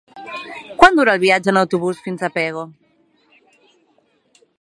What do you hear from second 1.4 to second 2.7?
en autobús fins a Pego?